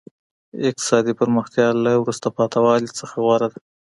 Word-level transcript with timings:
اقتصادي 0.69 1.13
پرمختیا 1.19 1.67
له 1.83 1.91
وروسته 2.01 2.27
پاته 2.37 2.59
والي 2.65 2.89
څخه 2.99 3.15
غوره 3.25 3.47
ده. 3.53 3.59